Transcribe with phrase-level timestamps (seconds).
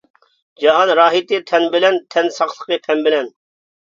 [0.61, 3.31] جان راھىتى تەن بىلەن، تەن ساقلىقى پەم بىلەن.